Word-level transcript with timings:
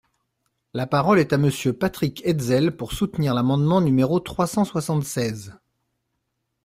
La 0.73 0.87
parole 0.87 1.19
est 1.19 1.31
à 1.31 1.37
Monsieur 1.37 1.73
Patrick 1.73 2.25
Hetzel, 2.25 2.75
pour 2.75 2.91
soutenir 2.93 3.35
l’amendement 3.35 3.81
numéro 3.81 4.19
trois 4.19 4.47
cent 4.47 4.65
soixante-seize. 4.65 5.59